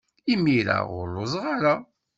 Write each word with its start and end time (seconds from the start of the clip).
Imir-a 0.33 0.77
ur 0.97 1.05
lluẓeɣ 1.13 1.43
ara. 1.55 1.73